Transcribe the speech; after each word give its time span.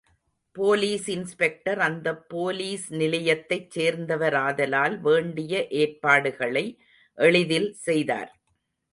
Police 0.55 1.07
inspector 1.07 1.79
அந்தப் 1.79 2.29
police 2.29 2.85
நிலையத்தைச் 2.93 3.69
சேர்ந்தவராதலால் 3.75 4.99
வேண்டிய 4.99 5.53
ஏற்பாடுகளை 5.81 6.65
எளிதில் 7.17 7.73
செய்தார். 7.85 8.31